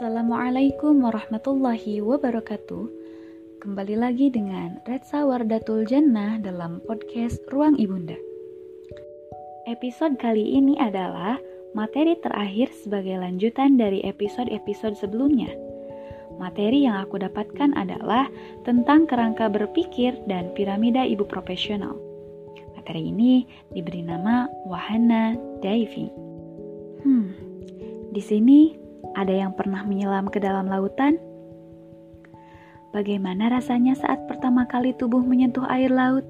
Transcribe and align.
Assalamualaikum 0.00 1.04
warahmatullahi 1.04 2.00
wabarakatuh. 2.00 2.88
Kembali 3.60 4.00
lagi 4.00 4.32
dengan 4.32 4.80
Retsa 4.88 5.28
Wardatul 5.28 5.84
Jannah 5.84 6.40
dalam 6.40 6.80
podcast 6.88 7.36
Ruang 7.52 7.76
Ibunda. 7.76 8.16
Episode 9.68 10.16
kali 10.16 10.56
ini 10.56 10.80
adalah 10.80 11.36
materi 11.76 12.16
terakhir 12.16 12.72
sebagai 12.72 13.20
lanjutan 13.20 13.76
dari 13.76 14.00
episode-episode 14.00 14.96
sebelumnya. 14.96 15.52
Materi 16.40 16.88
yang 16.88 16.96
aku 16.96 17.20
dapatkan 17.20 17.76
adalah 17.76 18.24
tentang 18.64 19.04
kerangka 19.04 19.52
berpikir 19.52 20.16
dan 20.24 20.48
piramida 20.56 21.04
ibu 21.04 21.28
profesional. 21.28 21.92
Materi 22.72 23.12
ini 23.12 23.44
diberi 23.76 24.00
nama 24.00 24.48
Wahana 24.64 25.36
Diving. 25.60 26.08
Hmm, 27.04 27.36
di 28.16 28.22
sini 28.24 28.79
ada 29.18 29.32
yang 29.32 29.52
pernah 29.56 29.82
menyelam 29.82 30.30
ke 30.30 30.38
dalam 30.38 30.70
lautan? 30.70 31.18
Bagaimana 32.90 33.54
rasanya 33.54 33.94
saat 33.94 34.26
pertama 34.26 34.66
kali 34.66 34.90
tubuh 34.98 35.22
menyentuh 35.22 35.62
air 35.70 35.94
laut? 35.94 36.26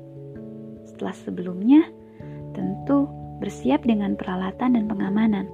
Setelah 0.84 1.16
sebelumnya, 1.16 1.88
tentu 2.52 3.09
bersiap 3.41 3.80
dengan 3.88 4.12
peralatan 4.20 4.77
dan 4.77 4.84
pengamanan. 4.84 5.48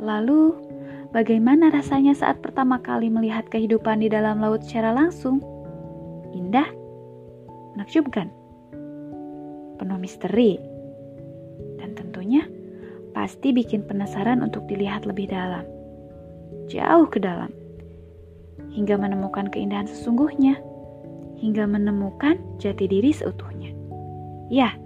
Lalu, 0.00 0.56
bagaimana 1.12 1.68
rasanya 1.68 2.16
saat 2.16 2.40
pertama 2.40 2.80
kali 2.80 3.12
melihat 3.12 3.46
kehidupan 3.52 4.00
di 4.00 4.08
dalam 4.08 4.40
laut 4.40 4.64
secara 4.64 4.96
langsung? 4.96 5.44
Indah? 6.32 6.66
Menakjubkan? 7.76 8.32
Penuh 9.76 9.98
misteri? 10.00 10.56
Dan 11.76 11.92
tentunya, 11.92 12.48
pasti 13.12 13.52
bikin 13.52 13.84
penasaran 13.84 14.40
untuk 14.40 14.64
dilihat 14.68 15.04
lebih 15.04 15.28
dalam, 15.28 15.64
jauh 16.68 17.06
ke 17.08 17.20
dalam, 17.20 17.52
hingga 18.72 18.96
menemukan 18.96 19.48
keindahan 19.52 19.88
sesungguhnya, 19.88 20.56
hingga 21.40 21.68
menemukan 21.68 22.40
jati 22.60 22.88
diri 22.88 23.12
seutuhnya. 23.12 23.72
Ya, 24.52 24.76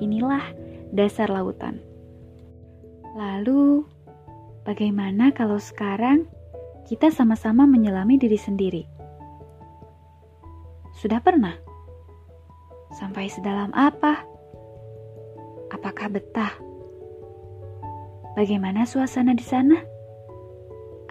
inilah 0.00 0.44
dasar 0.92 1.32
lautan. 1.32 1.80
Lalu, 3.12 3.84
bagaimana 4.64 5.32
kalau 5.36 5.60
sekarang 5.60 6.24
kita 6.88 7.12
sama-sama 7.12 7.68
menyelami 7.68 8.16
diri 8.16 8.40
sendiri? 8.40 8.84
Sudah 10.96 11.20
pernah? 11.20 11.56
Sampai 12.92 13.32
sedalam 13.32 13.72
apa? 13.72 14.24
Apakah 15.72 16.12
betah? 16.12 16.71
Bagaimana 18.32 18.88
suasana 18.88 19.36
di 19.36 19.44
sana? 19.44 19.76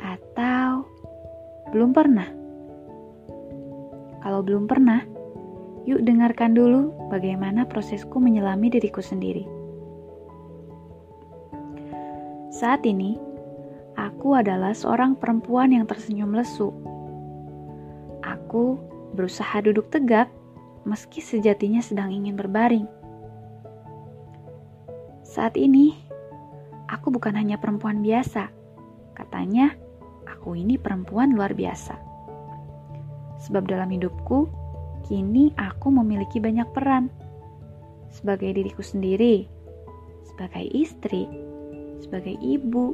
Atau 0.02 0.90
belum 1.70 1.94
pernah? 1.94 2.26
Kalau 4.26 4.42
belum 4.42 4.66
pernah, 4.66 5.06
yuk 5.86 6.02
dengarkan 6.02 6.58
dulu 6.58 6.90
bagaimana 7.14 7.70
prosesku 7.70 8.18
menyelami 8.18 8.74
diriku 8.74 9.06
sendiri. 9.06 9.46
Saat 12.50 12.90
ini, 12.90 13.18
aku 13.98 14.34
adalah 14.34 14.74
seorang 14.74 15.14
perempuan 15.14 15.74
yang 15.74 15.86
tersenyum 15.86 16.34
lesu. 16.34 16.74
Aku 18.26 18.82
berusaha 19.14 19.62
duduk 19.62 19.94
tegak 19.94 20.26
meski 20.90 21.22
sejatinya 21.22 21.86
sedang 21.86 22.10
ingin 22.10 22.34
berbaring. 22.34 22.90
Saat 25.22 25.54
ini, 25.58 26.11
aku 26.92 27.08
bukan 27.10 27.40
hanya 27.40 27.56
perempuan 27.56 28.04
biasa. 28.04 28.52
Katanya, 29.16 29.72
aku 30.28 30.60
ini 30.60 30.76
perempuan 30.76 31.32
luar 31.32 31.56
biasa. 31.56 31.96
Sebab 33.48 33.66
dalam 33.66 33.90
hidupku, 33.90 34.52
kini 35.08 35.56
aku 35.56 35.90
memiliki 35.90 36.38
banyak 36.44 36.68
peran. 36.76 37.08
Sebagai 38.12 38.52
diriku 38.52 38.84
sendiri, 38.84 39.48
sebagai 40.28 40.68
istri, 40.76 41.26
sebagai 42.04 42.36
ibu, 42.44 42.92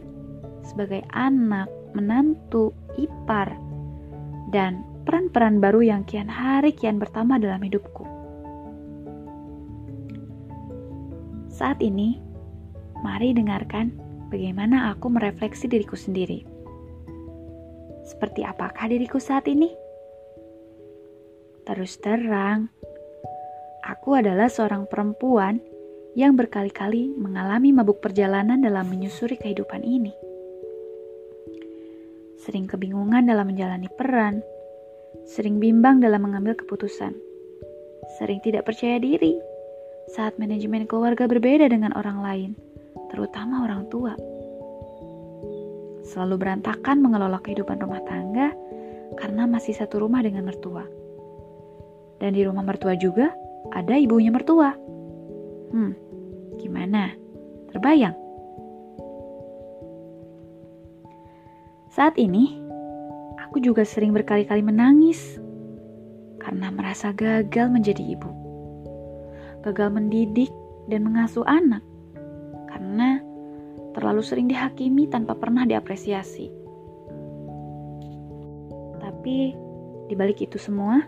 sebagai 0.61 1.01
anak, 1.09 1.67
menantu, 1.97 2.69
ipar, 3.01 3.49
dan 4.53 4.85
peran-peran 5.09 5.57
baru 5.57 5.81
yang 5.81 6.01
kian 6.05 6.29
hari 6.29 6.69
kian 6.69 7.01
bertambah 7.01 7.41
dalam 7.41 7.65
hidupku. 7.65 8.05
Saat 11.49 11.81
ini, 11.81 12.21
Mari 13.05 13.37
dengarkan 13.37 13.93
bagaimana 14.33 14.89
aku 14.89 15.13
merefleksi 15.13 15.69
diriku 15.69 15.93
sendiri. 15.93 16.41
Seperti 18.07 18.41
apakah 18.41 18.89
diriku 18.89 19.21
saat 19.21 19.45
ini? 19.45 19.69
Terus 21.67 21.99
terang, 21.99 22.71
aku 23.85 24.17
adalah 24.17 24.47
seorang 24.47 24.87
perempuan 24.87 25.59
yang 26.17 26.33
berkali-kali 26.33 27.13
mengalami 27.13 27.75
mabuk 27.75 28.01
perjalanan 28.01 28.63
dalam 28.63 28.89
menyusuri 28.89 29.37
kehidupan 29.37 29.85
ini. 29.85 30.15
Sering 32.41 32.65
kebingungan 32.65 33.27
dalam 33.27 33.51
menjalani 33.51 33.91
peran, 33.93 34.41
sering 35.27 35.61
bimbang 35.61 36.01
dalam 36.01 36.23
mengambil 36.25 36.55
keputusan, 36.57 37.13
sering 38.17 38.39
tidak 38.41 38.65
percaya 38.65 38.97
diri 38.97 39.37
saat 40.15 40.39
manajemen 40.39 40.87
keluarga 40.87 41.27
berbeda 41.27 41.67
dengan 41.67 41.91
orang 41.99 42.23
lain 42.23 42.51
terutama 43.11 43.63
orang 43.67 43.87
tua. 43.87 44.13
Selalu 46.07 46.35
berantakan 46.39 47.03
mengelola 47.03 47.39
kehidupan 47.43 47.83
rumah 47.83 47.99
tangga 48.07 48.55
karena 49.19 49.43
masih 49.43 49.75
satu 49.75 49.99
rumah 50.03 50.23
dengan 50.23 50.47
mertua. 50.47 50.87
Dan 52.17 52.33
di 52.33 52.41
rumah 52.47 52.63
mertua 52.63 52.95
juga 52.95 53.31
ada 53.75 53.99
ibunya 53.99 54.31
mertua. 54.31 54.71
Hmm, 55.71 55.93
gimana? 56.57 57.11
Terbayang? 57.75 58.15
Saat 61.91 62.15
ini, 62.21 62.55
aku 63.41 63.57
juga 63.59 63.81
sering 63.83 64.13
berkali-kali 64.13 64.61
menangis 64.61 65.41
karena 66.39 66.71
merasa 66.71 67.11
gagal 67.11 67.67
menjadi 67.67 68.15
ibu. 68.15 68.31
Gagal 69.65 69.91
mendidik 69.91 70.53
dan 70.87 71.03
mengasuh 71.03 71.43
anak 71.43 71.83
karena 72.67 73.23
terlalu 73.97 74.21
sering 74.21 74.45
dihakimi 74.45 75.09
tanpa 75.09 75.33
pernah 75.33 75.65
diapresiasi. 75.65 76.53
Tapi 79.01 79.57
di 80.07 80.13
balik 80.13 80.45
itu 80.45 80.61
semua, 80.61 81.01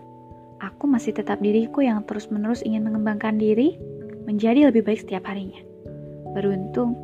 aku 0.57 0.89
masih 0.89 1.13
tetap 1.13 1.37
diriku 1.37 1.85
yang 1.85 2.01
terus-menerus 2.09 2.65
ingin 2.65 2.81
mengembangkan 2.81 3.37
diri 3.37 3.77
menjadi 4.25 4.73
lebih 4.73 4.81
baik 4.81 5.05
setiap 5.05 5.29
harinya. 5.29 5.61
Beruntung, 6.33 6.97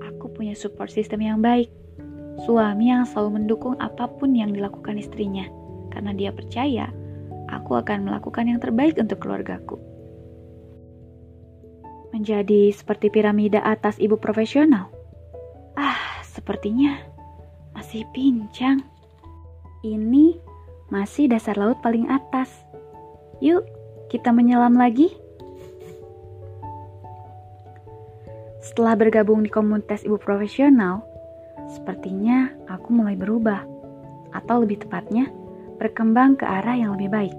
aku 0.00 0.32
punya 0.32 0.56
support 0.56 0.88
system 0.88 1.20
yang 1.20 1.44
baik. 1.44 1.68
Suami 2.46 2.94
yang 2.94 3.02
selalu 3.04 3.42
mendukung 3.42 3.74
apa 3.82 4.06
pun 4.06 4.30
yang 4.30 4.54
dilakukan 4.54 4.94
istrinya, 4.96 5.44
karena 5.90 6.14
dia 6.14 6.30
percaya 6.30 6.86
aku 7.50 7.76
akan 7.76 8.06
melakukan 8.06 8.46
yang 8.46 8.62
terbaik 8.62 8.94
untuk 8.94 9.18
keluargaku 9.18 9.87
menjadi 12.18 12.74
seperti 12.74 13.14
piramida 13.14 13.62
atas 13.62 13.94
ibu 14.02 14.18
profesional. 14.18 14.90
Ah, 15.78 16.18
sepertinya 16.26 16.98
masih 17.78 18.02
pincang. 18.10 18.82
Ini 19.86 20.34
masih 20.90 21.30
dasar 21.30 21.54
laut 21.54 21.78
paling 21.78 22.10
atas. 22.10 22.50
Yuk, 23.38 23.62
kita 24.10 24.34
menyelam 24.34 24.74
lagi. 24.74 25.14
Setelah 28.58 28.98
bergabung 28.98 29.46
di 29.46 29.50
komunitas 29.54 30.02
ibu 30.02 30.18
profesional, 30.18 31.06
sepertinya 31.70 32.50
aku 32.66 32.90
mulai 32.90 33.14
berubah, 33.14 33.62
atau 34.34 34.66
lebih 34.66 34.82
tepatnya, 34.82 35.30
berkembang 35.78 36.34
ke 36.34 36.42
arah 36.42 36.74
yang 36.74 36.98
lebih 36.98 37.14
baik. 37.14 37.36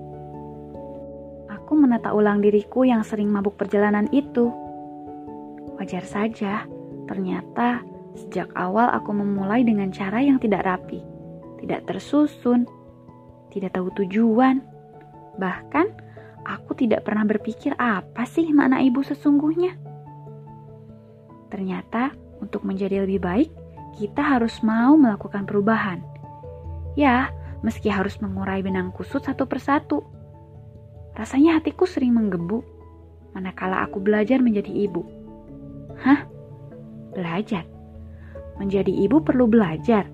Aku 1.51 1.75
menata 1.75 2.15
ulang 2.15 2.39
diriku 2.39 2.87
yang 2.87 3.03
sering 3.03 3.27
mabuk 3.27 3.59
perjalanan 3.59 4.07
itu. 4.15 4.68
Wajar 5.79 6.03
saja, 6.03 6.67
ternyata 7.07 7.79
sejak 8.19 8.51
awal 8.59 8.91
aku 8.91 9.15
memulai 9.15 9.63
dengan 9.63 9.95
cara 9.95 10.19
yang 10.19 10.35
tidak 10.35 10.67
rapi, 10.67 10.99
tidak 11.63 11.87
tersusun, 11.87 12.67
tidak 13.49 13.79
tahu 13.79 13.87
tujuan. 14.03 14.59
Bahkan, 15.39 15.87
aku 16.43 16.75
tidak 16.75 17.07
pernah 17.07 17.23
berpikir 17.23 17.71
apa 17.79 18.27
sih 18.27 18.51
makna 18.51 18.83
ibu 18.83 18.99
sesungguhnya. 18.99 19.79
Ternyata, 21.47 22.11
untuk 22.43 22.67
menjadi 22.67 23.07
lebih 23.07 23.23
baik, 23.23 23.49
kita 23.95 24.19
harus 24.19 24.59
mau 24.59 24.99
melakukan 24.99 25.47
perubahan. 25.47 26.03
Ya, 26.99 27.31
meski 27.63 27.87
harus 27.87 28.19
mengurai 28.19 28.59
benang 28.59 28.91
kusut 28.91 29.23
satu 29.23 29.47
persatu 29.47 30.19
Rasanya 31.19 31.59
hatiku 31.59 31.83
sering 31.83 32.15
menggebu 32.15 32.63
manakala 33.35 33.83
aku 33.83 33.99
belajar 33.99 34.39
menjadi 34.39 34.71
ibu. 34.71 35.03
Hah? 36.03 36.25
Belajar? 37.13 37.65
menjadi 38.59 38.91
ibu 38.91 39.23
perlu 39.23 39.47
belajar. 39.47 40.05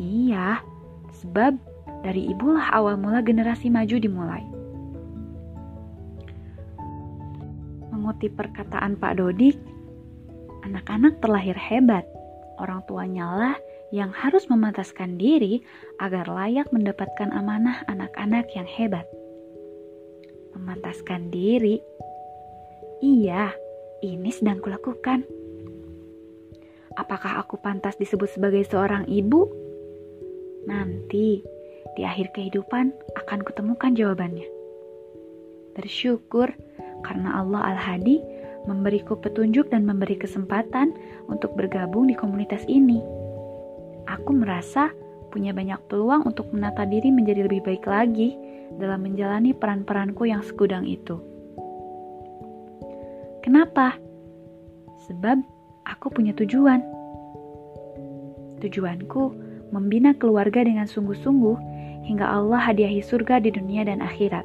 Iya, 0.00 0.64
sebab 1.12 1.54
dari 2.02 2.32
ibulah 2.32 2.72
awal 2.72 2.96
mula 2.96 3.20
generasi 3.20 3.68
maju 3.68 3.96
dimulai. 4.00 4.44
Mengutip 7.92 8.32
perkataan 8.34 8.96
Pak 8.96 9.20
Dodik, 9.20 9.56
anak-anak 10.64 11.20
terlahir 11.20 11.56
hebat. 11.56 12.04
Orang 12.56 12.80
tuanya 12.88 13.28
lah 13.36 13.56
yang 13.92 14.08
harus 14.16 14.48
memantaskan 14.48 15.20
diri 15.20 15.60
agar 16.00 16.24
layak 16.28 16.72
mendapatkan 16.72 17.28
amanah 17.32 17.84
anak-anak 17.88 18.48
yang 18.56 18.64
hebat. 18.64 19.04
Memantaskan 20.56 21.28
diri? 21.28 21.80
Iya, 23.04 23.52
ini 24.02 24.30
sedang 24.32 24.60
kulakukan. 24.60 25.24
Apakah 26.96 27.40
aku 27.40 27.60
pantas 27.60 28.00
disebut 28.00 28.32
sebagai 28.32 28.64
seorang 28.64 29.04
ibu? 29.08 29.48
Nanti, 30.64 31.44
di 31.94 32.02
akhir 32.02 32.32
kehidupan 32.32 32.92
akan 33.24 33.38
kutemukan 33.44 33.92
jawabannya. 33.92 34.48
Bersyukur 35.76 36.50
karena 37.04 37.40
Allah 37.40 37.76
Al-Hadi 37.76 38.24
memberiku 38.64 39.20
petunjuk 39.20 39.68
dan 39.68 39.84
memberi 39.84 40.16
kesempatan 40.16 40.96
untuk 41.28 41.52
bergabung 41.54 42.08
di 42.08 42.16
komunitas 42.16 42.64
ini 42.66 42.98
aku 44.06 44.30
merasa 44.32 44.94
punya 45.34 45.52
banyak 45.52 45.76
peluang 45.90 46.24
untuk 46.24 46.48
menata 46.54 46.86
diri 46.86 47.10
menjadi 47.12 47.44
lebih 47.44 47.66
baik 47.66 47.84
lagi 47.84 48.38
dalam 48.78 49.04
menjalani 49.04 49.52
peran-peranku 49.52 50.24
yang 50.24 50.40
segudang 50.40 50.86
itu. 50.86 51.20
Kenapa? 53.46 53.94
Sebab 55.06 55.38
aku 55.86 56.10
punya 56.10 56.34
tujuan. 56.34 56.82
Tujuanku 58.58 59.22
membina 59.70 60.10
keluarga 60.18 60.66
dengan 60.66 60.90
sungguh-sungguh 60.90 61.56
hingga 62.10 62.26
Allah 62.26 62.58
hadiahi 62.58 62.98
surga 63.06 63.38
di 63.38 63.54
dunia 63.54 63.86
dan 63.86 64.02
akhirat. 64.02 64.42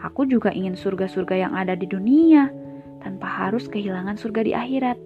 Aku 0.00 0.24
juga 0.24 0.48
ingin 0.56 0.72
surga-surga 0.72 1.36
yang 1.36 1.52
ada 1.52 1.76
di 1.76 1.84
dunia 1.84 2.48
tanpa 3.04 3.28
harus 3.28 3.68
kehilangan 3.68 4.16
surga 4.16 4.40
di 4.40 4.52
akhirat. 4.56 4.96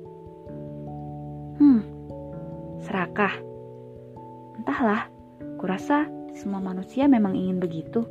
Hmm, 1.58 1.82
serakah 2.86 3.34
Entahlah, 4.62 5.10
kurasa 5.58 6.06
semua 6.38 6.62
manusia 6.62 7.10
memang 7.10 7.34
ingin 7.34 7.58
begitu. 7.58 8.06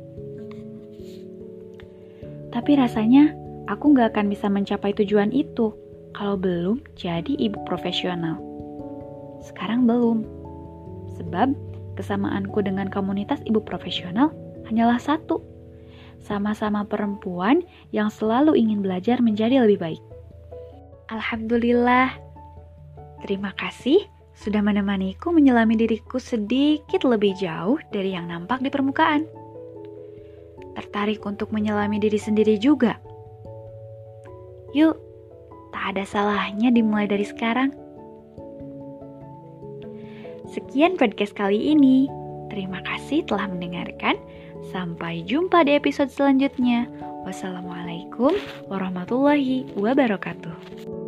Tapi 2.52 2.76
rasanya 2.76 3.32
aku 3.70 3.94
gak 3.94 4.16
akan 4.16 4.32
bisa 4.32 4.46
mencapai 4.50 4.94
tujuan 4.96 5.30
itu 5.30 5.74
kalau 6.12 6.36
belum 6.36 6.82
jadi 6.98 7.32
ibu 7.38 7.58
profesional. 7.66 8.38
Sekarang 9.42 9.84
belum. 9.84 10.24
Sebab 11.18 11.52
kesamaanku 11.98 12.62
dengan 12.64 12.88
komunitas 12.88 13.42
ibu 13.44 13.60
profesional 13.60 14.32
hanyalah 14.70 14.98
satu. 14.98 15.42
Sama-sama 16.22 16.86
perempuan 16.86 17.66
yang 17.90 18.06
selalu 18.06 18.54
ingin 18.54 18.80
belajar 18.80 19.18
menjadi 19.18 19.66
lebih 19.66 19.82
baik. 19.82 20.02
Alhamdulillah. 21.10 22.14
Terima 23.26 23.50
kasih 23.58 24.06
sudah 24.32 24.64
menemaniku 24.64 25.30
menyelami 25.30 25.76
diriku 25.76 26.16
sedikit 26.16 27.04
lebih 27.04 27.36
jauh 27.36 27.78
dari 27.90 28.14
yang 28.14 28.30
nampak 28.30 28.62
di 28.64 28.70
permukaan. 28.72 29.28
Tertarik 30.72 31.20
untuk 31.28 31.52
menyelami 31.52 32.00
diri 32.00 32.16
sendiri 32.16 32.56
juga. 32.56 32.96
Yuk, 34.72 34.96
tak 35.72 35.96
ada 35.96 36.04
salahnya 36.08 36.72
dimulai 36.72 37.04
dari 37.04 37.28
sekarang. 37.28 37.72
Sekian 40.52 41.00
podcast 41.00 41.32
kali 41.32 41.72
ini. 41.72 42.08
Terima 42.52 42.84
kasih 42.84 43.24
telah 43.24 43.48
mendengarkan. 43.48 44.20
Sampai 44.68 45.24
jumpa 45.24 45.64
di 45.64 45.76
episode 45.76 46.12
selanjutnya. 46.12 46.88
Wassalamualaikum 47.24 48.36
warahmatullahi 48.68 49.68
wabarakatuh. 49.76 51.01